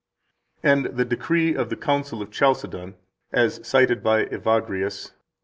[0.63, 2.95] 8 And the decree of the Council of Chalcedon,
[3.31, 5.17] as cited by Evagrius, lib.